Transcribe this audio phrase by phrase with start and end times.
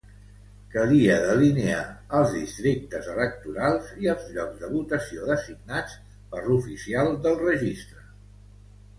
[0.75, 1.81] Calia delinear
[2.19, 5.93] els districtes electorals i els llocs de votació designats
[6.33, 8.03] per l'oficial del registre.